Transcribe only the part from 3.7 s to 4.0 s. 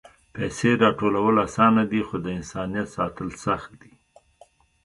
دي.